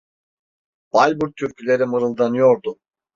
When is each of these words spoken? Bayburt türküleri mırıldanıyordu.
Bayburt 0.93 1.35
türküleri 1.35 1.85
mırıldanıyordu. 1.85 2.77